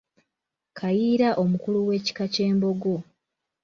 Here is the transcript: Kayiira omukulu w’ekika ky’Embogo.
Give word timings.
Kayiira 0.77 1.29
omukulu 1.43 1.77
w’ekika 1.87 2.25
ky’Embogo. 2.33 2.95